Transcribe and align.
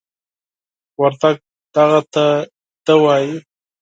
وردگ 1.01 1.35
"دغه" 1.75 2.01
ته 2.13 2.25
"دَ" 2.85 2.87
وايي. 3.03 3.33